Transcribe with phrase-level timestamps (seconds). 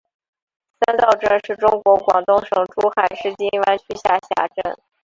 [0.79, 4.75] 三灶镇是中国广东省珠海市金湾区下辖镇。